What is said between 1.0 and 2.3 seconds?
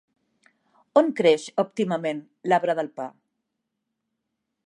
On creix òptimament